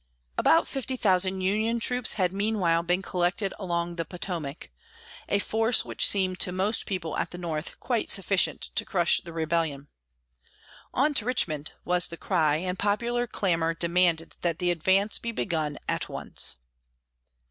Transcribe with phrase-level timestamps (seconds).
[0.35, 4.71] About fifty thousand Union troops had meanwhile been collected along the Potomac
[5.29, 9.31] a force which seemed to most people at the North quite sufficient to crush the
[9.31, 9.89] rebellion.
[10.91, 15.77] "On to Richmond!" was the cry, and popular clamor demanded that the advance be begun
[15.87, 16.55] at once.